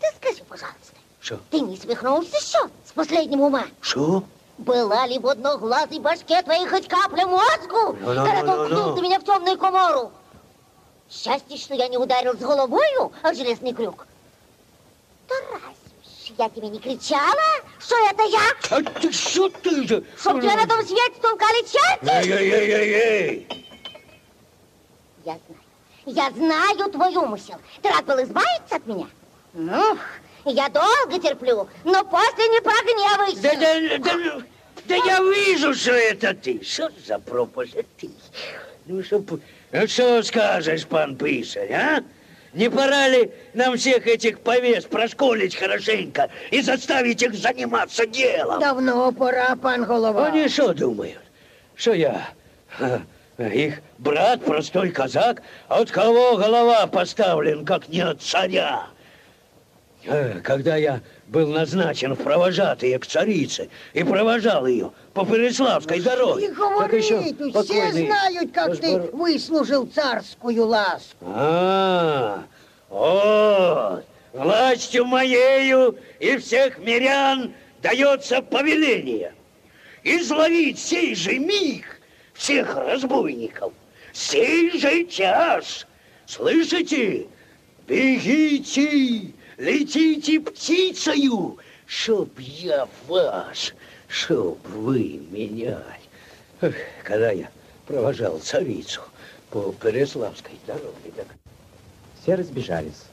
[0.00, 1.40] Ты скажи, пожалуйста, Что?
[1.50, 3.66] ты не свихнулся еще с последнего ума?
[3.80, 4.22] Что?
[4.58, 8.96] Была ли в одноглазой башке твоей хоть капля мозгу, толкнул ну.
[8.96, 10.10] ты меня в темную комору?
[11.08, 14.06] Счастье, что я не ударил с головою о железный крюк.
[15.28, 18.40] Да разве ж я тебе не кричала, что это я?
[18.70, 20.04] А ты что ты же?
[20.18, 22.28] Чтоб тебя на том свете толкали черти?
[22.28, 23.66] Эй-эй-эй-эй-эй!
[25.24, 25.62] Я знаю.
[26.04, 27.56] Я знаю твой умысел.
[27.80, 29.06] Ты рад был избавиться от меня?
[29.52, 29.96] Ну,
[30.48, 33.42] я долго терплю, но после не прогневайся.
[33.42, 34.42] Да, да, да,
[34.86, 36.62] да я вижу, что это ты.
[36.64, 38.10] Что за пропасть ты?
[38.86, 39.22] Ну что,
[39.72, 42.02] ну, что скажешь, пан писарь, а?
[42.54, 48.60] Не пора ли нам всех этих повес просколить хорошенько и заставить их заниматься делом?
[48.60, 50.28] Давно пора, пан голова.
[50.28, 51.20] Они что думают?
[51.74, 52.30] Что я?
[53.38, 58.86] Их брат, простой казак, от кого голова поставлен, как не от царя?
[60.04, 66.48] Э, Когда я был назначен в провожатые к царице и провожал ее по Переславской дороге,
[66.48, 71.16] Не так еще говорите, все покойный знают, как ты разбор- выслужил царскую ласку.
[71.22, 72.44] А,
[72.88, 79.34] вот, властью моею и всех мирян дается повеление
[80.04, 81.84] изловить сей же миг
[82.34, 83.72] всех разбойников,
[84.12, 85.86] сей же час.
[86.26, 87.26] Слышите?
[87.86, 93.74] Бегите, летите птицею, чтоб я вас,
[94.08, 95.82] чтоб вы меня.
[97.04, 97.50] Когда я
[97.86, 99.02] провожал царицу
[99.50, 101.26] по Переславской дороге, так
[102.22, 103.04] Все разбежались.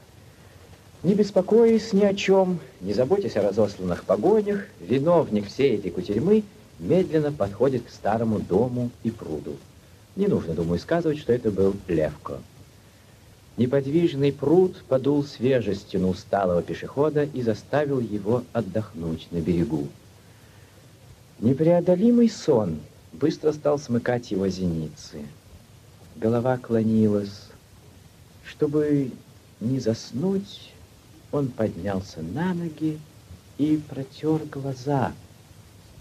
[1.04, 6.44] Не беспокоясь ни о чем, не заботясь о разосланных погонях, виновник всей этой кутерьмы
[6.80, 9.56] медленно подходит к старому дому и пруду.
[10.16, 12.40] Не нужно, думаю, сказывать, что это был Левко.
[13.58, 19.88] Неподвижный пруд подул свежестью на усталого пешехода и заставил его отдохнуть на берегу.
[21.40, 22.80] Непреодолимый сон
[23.14, 25.26] быстро стал смыкать его зеницы.
[26.18, 27.50] Голова клонилась.
[28.46, 29.12] Чтобы
[29.60, 30.72] не заснуть,
[31.32, 33.00] он поднялся на ноги
[33.58, 35.14] и протер глаза,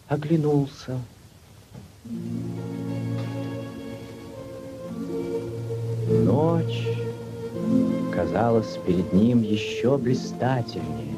[0.08, 1.00] оглянулся.
[6.06, 6.86] Ночь,
[8.14, 11.14] казалось перед ним еще блистательнее.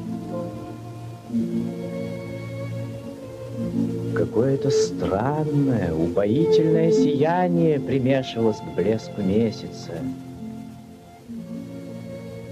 [4.15, 9.93] Какое-то странное, упоительное сияние примешивалось к блеску месяца.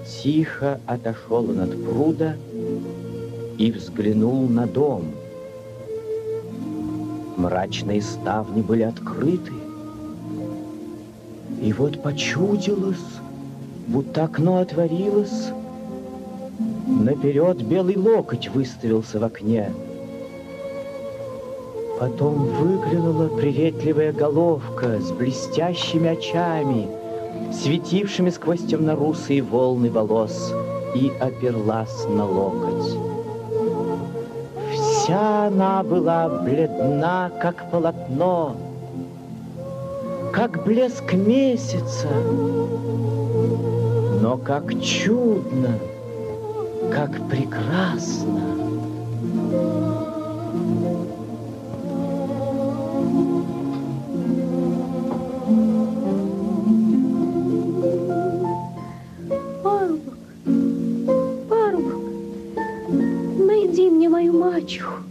[0.06, 2.36] Тихо отошел он от пруда
[3.58, 5.06] и взглянул на дом.
[7.38, 9.52] Мрачные ставни были открыты.
[11.62, 13.14] И вот почудилось,
[13.88, 15.50] будто окно отворилось,
[16.88, 19.72] наперед белый локоть выставился в окне.
[22.00, 26.88] Потом выглянула приветливая головка с блестящими очами,
[27.54, 30.54] светившими сквозь темнорусые волны волос,
[30.94, 32.98] и оперлась на локоть.
[34.74, 38.56] Вся она была бледна, как полотно,
[40.34, 42.10] как блеск месяца,
[44.26, 45.78] но как чудно,
[46.91, 48.41] как прекрасно.
[59.61, 60.17] Парубок,
[61.47, 61.93] парубок,
[63.38, 65.03] найди мне мою мачеху.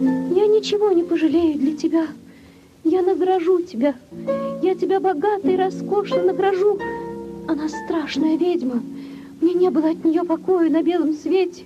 [0.00, 2.08] Я ничего не пожалею для тебя.
[2.82, 3.94] Я награжу тебя.
[4.62, 6.76] Я тебя богато и роскошно награжу.
[7.48, 8.82] Она страшная ведьма.
[9.40, 11.64] Мне не было от нее покоя на белом свете.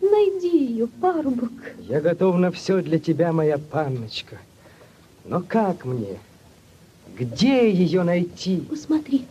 [0.00, 1.52] Найди ее, парубок.
[1.80, 4.38] Я готов на все для тебя, моя панночка.
[5.26, 6.18] Но как мне?
[7.14, 8.62] Где ее найти?
[8.70, 9.26] Посмотри,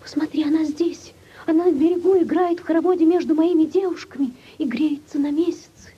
[0.00, 1.12] посмотри, она здесь.
[1.46, 5.90] Она на берегу играет в хороводе между моими девушками и греется на месяце.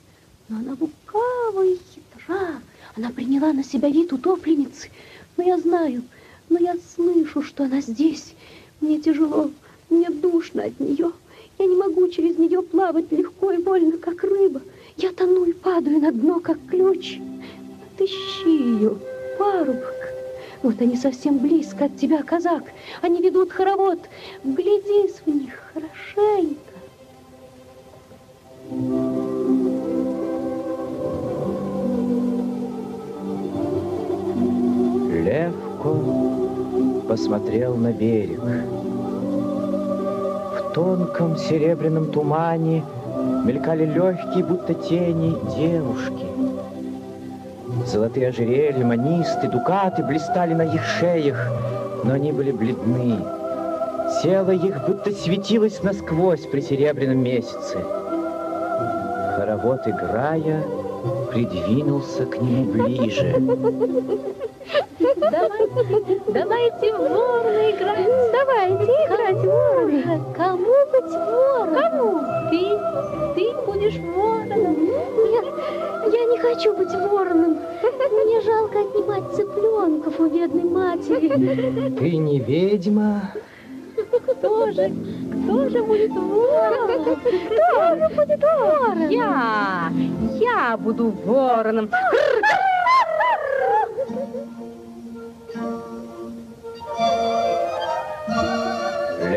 [0.49, 2.59] Но она лукава и хитра.
[2.97, 4.89] Она приняла на себя вид утопленницы.
[5.37, 6.01] Но я знаю,
[6.49, 8.33] но я слышу, что она здесь.
[8.85, 9.49] Мне тяжело,
[9.89, 11.11] мне душно от нее.
[11.57, 14.61] Я не могу через нее плавать легко и вольно, как рыба.
[14.95, 17.17] Я тону и падаю на дно, как ключ.
[17.95, 18.95] Отыщи ее,
[19.39, 19.95] парубок.
[20.61, 22.65] Вот они совсем близко от тебя, казак.
[23.01, 23.97] Они ведут хоровод.
[24.43, 26.59] Вглядись в них хорошенько.
[35.23, 36.25] Левко
[37.07, 38.41] посмотрел на берег.
[40.75, 42.83] Тонком серебряном тумане
[43.45, 46.25] мелькали легкие, будто тени, девушки.
[47.87, 51.37] Золотые ожерелья, манисты, дукаты блистали на их шеях,
[52.03, 53.17] но они были бледны.
[54.21, 57.77] Тело их будто светилось насквозь при серебряном месяце.
[59.37, 60.61] Хоровод, играя,
[61.31, 63.33] придвинулся к нему ближе.
[65.31, 68.07] Давайте, давайте в ворона играть.
[68.31, 70.25] Давайте играть в ворона.
[70.35, 71.75] Кому быть вороном?
[71.75, 72.19] Кому?
[72.49, 72.61] Ты,
[73.35, 74.75] ты будешь вороном.
[74.83, 75.45] Нет,
[76.13, 77.57] я не хочу быть вороном.
[78.25, 81.89] Мне жалко отнимать цыпленков у бедной матери.
[81.97, 83.31] Ты не ведьма?
[84.27, 84.91] Кто же,
[85.43, 87.15] кто же будет вороном?
[87.15, 89.09] Кто же будет вороном?
[89.09, 89.91] Я,
[90.39, 91.89] я буду вороном.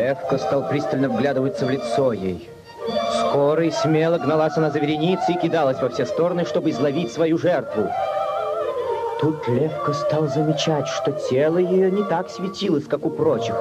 [0.09, 2.49] Левка стал пристально вглядываться в лицо ей.
[3.19, 7.37] Скоро и смело гналась она за вереницей и кидалась во все стороны, чтобы изловить свою
[7.37, 7.87] жертву.
[9.21, 13.53] Тут Левка стал замечать, что тело ее не так светилось, как у прочих.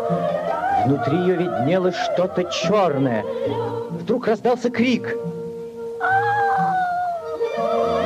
[0.86, 3.26] Внутри ее виднелось что-то черное.
[3.90, 5.18] Вдруг раздался крик.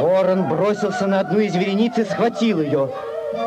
[0.00, 2.90] Ворон бросился на одну из верениц и схватил ее.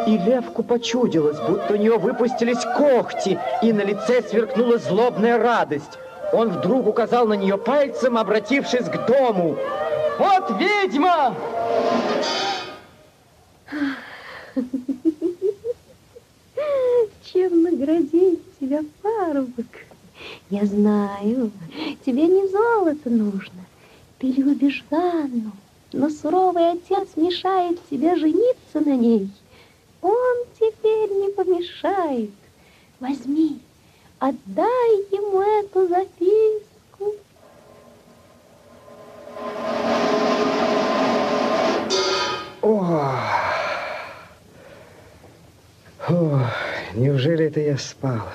[0.07, 5.99] И Левку почудилось, будто у нее выпустились когти, и на лице сверкнула злобная радость.
[6.33, 9.57] Он вдруг указал на нее пальцем, обратившись к дому.
[10.17, 11.35] «Вот ведьма!»
[17.23, 19.65] Чем наградить тебя, парубок?
[20.49, 21.51] Я знаю,
[22.05, 23.65] тебе не золото нужно.
[24.19, 25.51] Ты любишь Ганну,
[25.91, 29.29] но суровый отец мешает тебе жениться на ней.
[30.05, 32.29] Он теперь не помешает.
[32.99, 33.59] Возьми,
[34.19, 37.15] отдай ему эту записку.
[42.61, 43.15] О,
[46.07, 46.51] О,
[46.93, 48.27] неужели это я спал?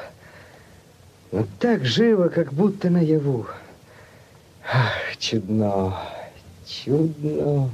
[1.30, 3.46] Но так живо, как будто наяву.
[4.64, 5.96] Ах, чудно,
[6.66, 7.70] чудно.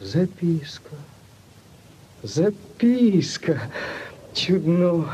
[0.00, 0.96] Записка.
[2.22, 3.60] Записка.
[4.34, 5.06] Чудно.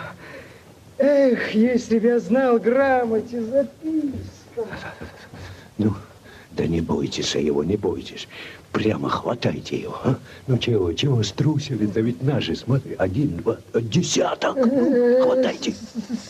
[0.98, 4.66] Эх, если бы я знал грамоте записка.
[5.78, 5.94] Ну,
[6.52, 8.28] да не бойтесь его, не бойтесь.
[8.72, 9.98] Прямо хватайте его.
[10.04, 10.16] А?
[10.46, 11.86] Ну чего, чего струсили?
[11.86, 14.56] Да ведь наши, смотри, один, два, десяток.
[14.56, 15.74] Ну, хватайте.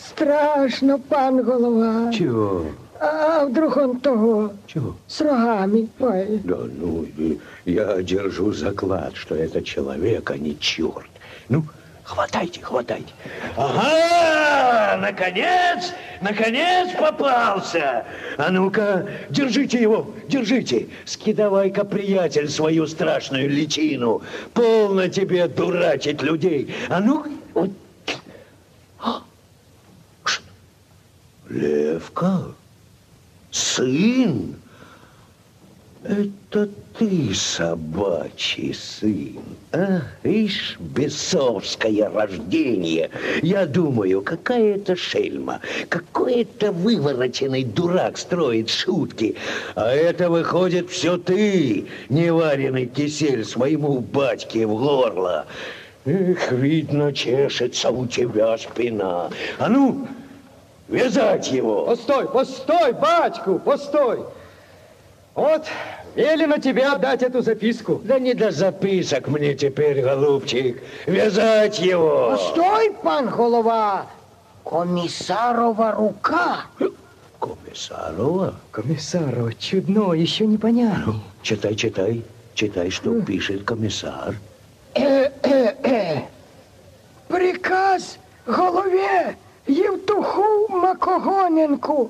[0.05, 2.11] Страшно, пан голова.
[2.13, 2.65] Чего?
[2.99, 4.53] А вдруг он того?
[4.65, 4.95] Чего?
[5.07, 5.89] С рогами.
[5.99, 6.41] Ой.
[6.43, 7.05] Да ну,
[7.65, 11.09] я держу заклад, что это человек, а не черт.
[11.49, 11.63] Ну,
[12.07, 13.13] Хватайте, хватайте.
[13.57, 15.91] Ага, наконец,
[16.21, 18.05] наконец попался.
[18.37, 20.87] А ну-ка, держите его, держите.
[21.03, 24.21] Скидывай-ка, приятель, свою страшную личину.
[24.53, 26.73] Полно тебе дурачить людей.
[26.87, 27.71] А ну, вот.
[29.01, 29.21] А?
[31.49, 32.55] Левка?
[33.51, 34.55] Сын?
[36.03, 39.39] Это ты, собачий сын,
[39.73, 40.01] а?
[40.23, 43.09] Ишь, бесовское рождение.
[43.41, 49.35] Я думаю, какая это шельма, какой это вывороченный дурак строит шутки.
[49.75, 55.45] А это выходит все ты, неваренный кисель своему батьке в горло.
[56.05, 59.29] Эх, видно, чешется у тебя спина.
[59.59, 60.07] А ну,
[60.87, 61.85] вязать его.
[61.85, 64.23] Постой, постой, батьку, постой.
[65.35, 65.65] Вот,
[66.15, 68.01] велено тебе отдать эту записку.
[68.03, 70.81] Да не до записок мне теперь, голубчик.
[71.05, 72.31] Вязать его.
[72.31, 74.07] Постой, пан голова.
[74.63, 76.65] Комиссарова рука.
[77.39, 78.55] Комиссарова?
[78.71, 81.03] Комиссарова, чудно, еще непонятно.
[81.05, 81.13] Ну,
[81.43, 82.23] читай, читай.
[82.55, 84.35] Читай, что пишет комиссар.
[87.27, 88.17] Приказ
[88.47, 92.09] голове Євтуху Макогоненку.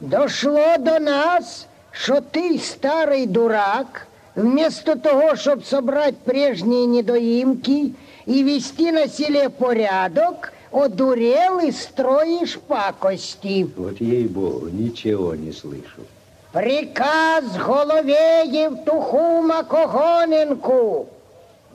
[0.00, 4.06] Дошло до нас, что ты, старый дурак,
[4.36, 7.94] вместо того, чтобы собрать прежние недоимки
[8.26, 13.66] и вести на селе порядок, одурел и строишь пакости.
[13.76, 16.02] Вот ей-богу, ничего не слышу.
[16.52, 21.08] Приказ голове Евтуху Макогоненку.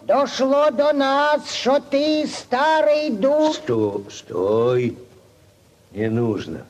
[0.06, 3.56] Дошло до нас, что ты, старый дух...
[3.56, 4.98] Стой, стой.
[5.92, 6.66] Не нужно.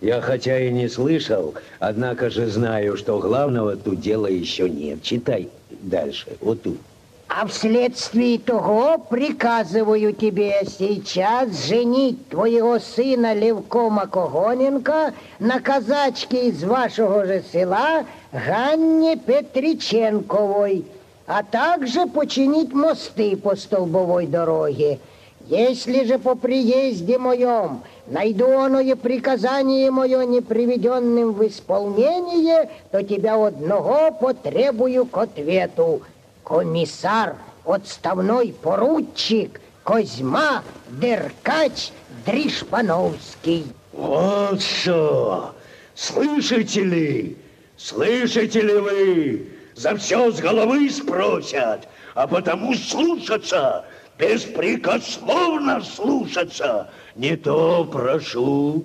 [0.00, 5.02] Я хотя и не слышал, однако же знаю, что главного тут дела еще нет.
[5.02, 5.48] Читай
[5.82, 6.78] дальше, вот тут.
[7.26, 17.24] А вследствие того приказываю тебе сейчас женить твоего сына Левко Макогоненко на казачке из вашего
[17.26, 20.84] же села Ганне Петриченковой,
[21.30, 24.98] а также починить мосты по столбовой дороге.
[25.46, 33.36] Если же по приезде моем найду оное приказание мое не приведенным в исполнение, то тебя
[33.46, 36.02] одного потребую к ответу.
[36.42, 41.92] Комиссар, отставной поручик Козьма Деркач
[42.26, 43.66] Дришпановский.
[43.92, 45.54] Вот что!
[45.94, 47.36] Слышите ли?
[47.76, 49.59] Слышите ли вы?
[49.80, 53.86] За все с головы спросят, а потому слушаться,
[54.18, 56.90] беспрекословно слушаться.
[57.16, 58.84] Не то прошу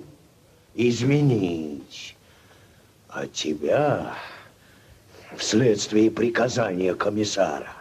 [0.74, 2.16] изменить.
[3.10, 4.14] А тебя
[5.36, 7.74] вследствие приказания комиссара.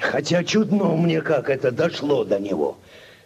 [0.00, 2.78] Хотя чудно мне, как это дошло до него.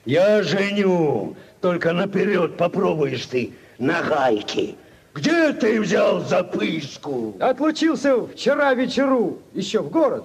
[0.04, 4.74] Я женю, только наперед попробуешь ты на гайке.
[5.14, 7.36] Где ты взял записку?
[7.38, 10.24] Отлучился вчера вечеру, еще в город,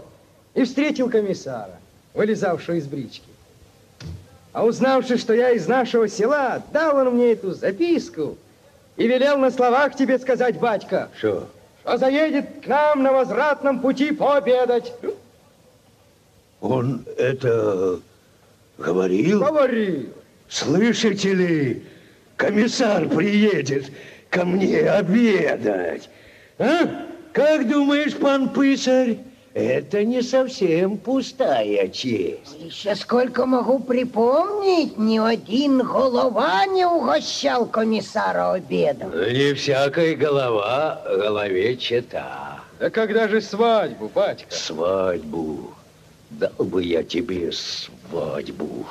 [0.56, 1.80] и встретил комиссара,
[2.16, 3.24] вылезавшего из брички.
[4.52, 8.36] А узнавши, что я из нашего села, дал он мне эту записку
[8.98, 11.10] и велел на словах тебе сказать, батька.
[11.16, 11.48] Что?
[11.84, 14.92] Что заедет к нам на возвратном пути пообедать.
[16.62, 18.00] Он это
[18.78, 19.40] говорил?
[19.40, 20.10] Говорил.
[20.50, 21.84] Слышите ли,
[22.36, 23.92] комиссар приедет
[24.30, 26.10] ко мне обедать.
[26.58, 27.08] А?
[27.34, 29.18] Как думаешь, пан писарь?
[29.54, 32.56] Это не совсем пустая честь.
[32.60, 39.12] Еще сколько могу припомнить, ни один голова не угощал комиссара обедом.
[39.12, 42.60] Не всякая голова голове чета.
[42.80, 44.54] Да когда же свадьбу, батька?
[44.54, 45.74] Свадьбу.
[46.30, 48.86] Дал бы я тебе свадьбу.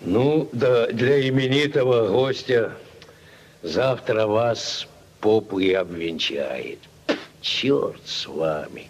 [0.00, 2.72] Ну, да для именитого гостя
[3.62, 4.86] завтра вас
[5.20, 6.78] поп и обвенчает.
[7.40, 8.88] Черт с вами.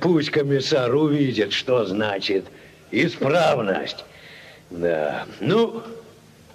[0.00, 2.44] Пусть комиссар увидит, что значит
[2.90, 4.04] исправность.
[4.70, 5.26] Да.
[5.40, 5.82] Ну,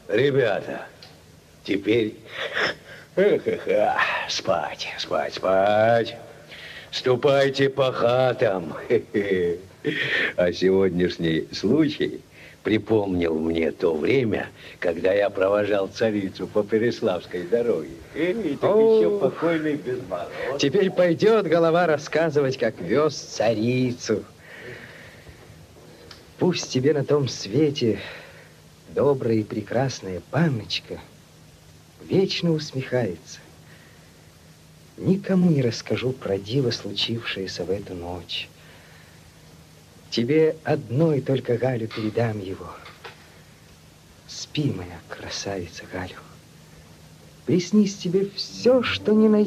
[0.07, 0.85] ребята,
[1.63, 2.15] теперь
[4.27, 6.17] спать, спать, спать.
[6.91, 8.75] Ступайте по хатам.
[10.35, 12.21] А сегодняшний случай
[12.63, 14.49] припомнил мне то время,
[14.79, 17.89] когда я провожал царицу по Переславской дороге.
[18.15, 20.59] Эй, так О, еще покойный без мороза.
[20.59, 24.23] Теперь пойдет голова рассказывать, как вез царицу.
[26.37, 27.99] Пусть тебе на том свете
[28.93, 30.99] добрая и прекрасная панночка
[32.03, 33.39] вечно усмехается.
[34.97, 38.49] Никому не расскажу про диво, случившееся в эту ночь.
[40.11, 42.67] Тебе одной только Галю передам его.
[44.27, 46.17] Спи, моя красавица Галю.
[47.45, 49.37] Приснись тебе все, что ни на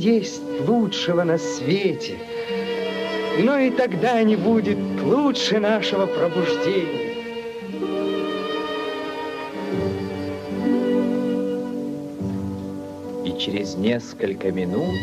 [0.67, 2.17] лучшего на свете.
[3.41, 7.13] Но и тогда не будет лучше нашего пробуждения.
[13.27, 14.97] И через несколько минут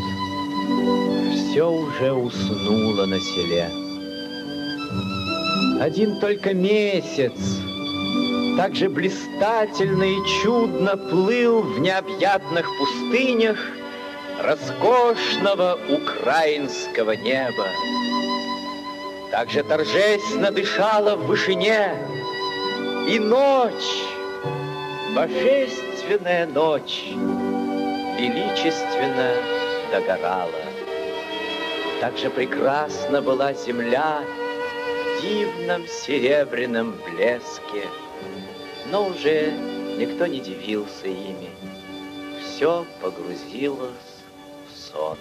[1.36, 3.70] все уже уснуло на селе.
[5.82, 7.34] Один только месяц
[8.56, 13.58] так же блистательно и чудно плыл в необъятных пустынях
[14.44, 17.66] роскошного украинского неба.
[19.32, 21.98] Так же торжественно дышала в вышине
[23.10, 24.04] и ночь,
[25.16, 27.06] божественная ночь,
[28.20, 29.32] величественно
[29.92, 30.62] догорала.
[32.02, 34.22] Так же прекрасна была земля
[35.22, 37.88] дивном серебряном блеске,
[38.92, 39.54] но уже
[39.98, 41.50] никто не дивился ими.
[42.42, 43.92] Все погрузилось
[44.68, 45.18] в сон.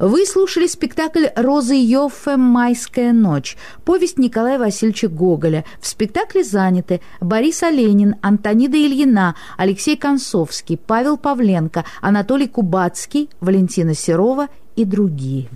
[0.00, 2.38] Вы слушали спектакль «Розы Йоффе.
[2.38, 5.66] Майская ночь», повесть Николая Васильевича Гоголя.
[5.78, 14.48] В спектакле заняты Борис Оленин, Антонида Ильина, Алексей Концовский, Павел Павленко, Анатолий Кубацкий, Валентина Серова
[14.76, 15.48] и другие.